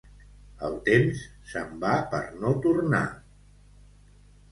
El 0.67 0.77
temps 0.85 1.19
se'n 1.51 1.75
va 1.83 1.91
per 2.13 2.21
no 2.45 2.53
tornar. 2.67 3.03